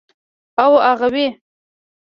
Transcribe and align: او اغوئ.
او 0.63 0.73
اغوئ. 0.89 1.27